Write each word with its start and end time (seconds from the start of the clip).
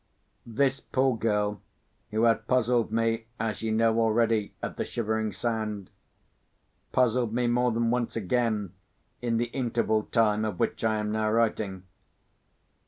This 0.47 0.79
poor 0.79 1.15
girl—who 1.15 2.23
had 2.23 2.47
puzzled 2.47 2.91
me, 2.91 3.27
as 3.39 3.61
you 3.61 3.71
know 3.71 3.99
already, 3.99 4.55
at 4.63 4.75
the 4.75 4.83
Shivering 4.83 5.31
Sand—puzzled 5.31 7.31
me 7.35 7.45
more 7.45 7.71
than 7.71 7.91
once 7.91 8.15
again, 8.15 8.73
in 9.21 9.37
the 9.37 9.49
interval 9.51 10.07
time 10.11 10.43
of 10.43 10.59
which 10.59 10.83
I 10.83 10.97
am 10.97 11.11
now 11.11 11.29
writing. 11.31 11.83